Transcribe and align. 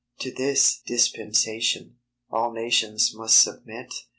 To 0.21 0.31
this 0.33 0.79
dispensation, 0.79 1.97
all 2.31 2.51
nations 2.51 3.13
must 3.15 3.39
submit. 3.39 3.93